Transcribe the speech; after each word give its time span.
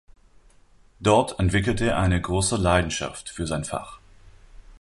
Dort 0.99 1.37
entwickelte 1.39 1.85
er 1.89 1.99
eine 1.99 2.19
große 2.19 2.57
Leidenschaft 2.57 3.29
für 3.29 3.45
sein 3.45 3.65
Fach. 3.65 3.99